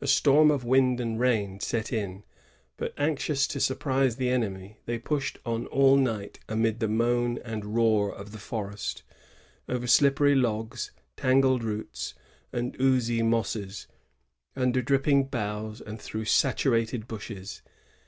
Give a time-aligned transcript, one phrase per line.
[0.00, 2.24] A storm of wind and rain set in;
[2.76, 7.76] but, anxious to surprise the enemy, they pushed on all night amid the moan and
[7.76, 9.04] roar of the forest,—
[9.68, 12.14] over slippery logs, tangled roots,
[12.52, 13.86] and oozy mosses,
[14.56, 17.62] under dripping boughs and through saturated bushes.